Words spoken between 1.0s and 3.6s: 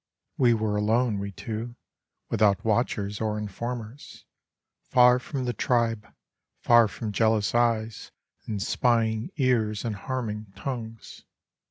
we two, without watchers or